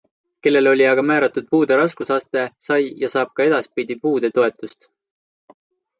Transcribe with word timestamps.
Kellele 0.45 0.69
oli 0.71 0.87
aga 0.91 1.03
määratud 1.09 1.47
puude 1.55 1.77
raskusaste, 1.81 2.47
sai 2.69 2.79
ja 3.05 3.13
saab 3.17 3.37
ka 3.41 3.49
edaspidi 3.51 3.99
puudetoetust. 4.07 4.93